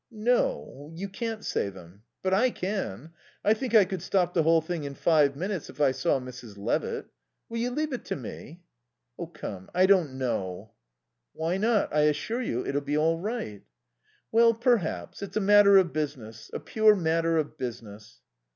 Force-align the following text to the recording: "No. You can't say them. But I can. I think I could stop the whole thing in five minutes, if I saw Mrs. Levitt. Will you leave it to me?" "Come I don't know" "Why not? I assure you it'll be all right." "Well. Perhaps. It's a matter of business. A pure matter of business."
"No. 0.09 0.91
You 0.95 1.07
can't 1.07 1.45
say 1.45 1.69
them. 1.69 2.01
But 2.23 2.33
I 2.33 2.49
can. 2.49 3.13
I 3.45 3.53
think 3.53 3.75
I 3.75 3.85
could 3.85 4.01
stop 4.01 4.33
the 4.33 4.41
whole 4.41 4.59
thing 4.59 4.83
in 4.83 4.95
five 4.95 5.35
minutes, 5.35 5.69
if 5.69 5.79
I 5.79 5.91
saw 5.91 6.19
Mrs. 6.19 6.57
Levitt. 6.57 7.05
Will 7.49 7.59
you 7.59 7.69
leave 7.69 7.93
it 7.93 8.03
to 8.05 8.15
me?" 8.15 8.63
"Come 9.35 9.69
I 9.75 9.85
don't 9.85 10.17
know" 10.17 10.73
"Why 11.33 11.57
not? 11.57 11.93
I 11.93 11.99
assure 12.05 12.41
you 12.41 12.65
it'll 12.65 12.81
be 12.81 12.97
all 12.97 13.19
right." 13.19 13.61
"Well. 14.31 14.55
Perhaps. 14.55 15.21
It's 15.21 15.37
a 15.37 15.39
matter 15.39 15.77
of 15.77 15.93
business. 15.93 16.49
A 16.51 16.59
pure 16.59 16.95
matter 16.95 17.37
of 17.37 17.55
business." 17.59 18.21